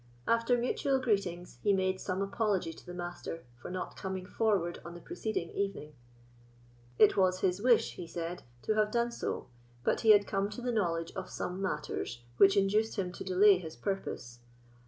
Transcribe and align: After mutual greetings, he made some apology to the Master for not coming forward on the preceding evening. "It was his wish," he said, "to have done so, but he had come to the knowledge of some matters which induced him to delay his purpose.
After 0.27 0.57
mutual 0.57 0.97
greetings, 0.99 1.59
he 1.61 1.73
made 1.73 2.01
some 2.01 2.23
apology 2.23 2.73
to 2.73 2.85
the 2.87 2.91
Master 2.95 3.43
for 3.61 3.69
not 3.69 3.95
coming 3.95 4.25
forward 4.25 4.79
on 4.83 4.95
the 4.95 4.99
preceding 4.99 5.51
evening. 5.51 5.93
"It 6.97 7.15
was 7.15 7.41
his 7.41 7.61
wish," 7.61 7.97
he 7.97 8.07
said, 8.07 8.41
"to 8.63 8.73
have 8.73 8.89
done 8.89 9.11
so, 9.11 9.45
but 9.83 10.01
he 10.01 10.09
had 10.09 10.25
come 10.25 10.49
to 10.49 10.61
the 10.63 10.71
knowledge 10.71 11.11
of 11.11 11.29
some 11.29 11.61
matters 11.61 12.23
which 12.37 12.57
induced 12.57 12.95
him 12.97 13.11
to 13.11 13.23
delay 13.23 13.59
his 13.59 13.75
purpose. 13.75 14.39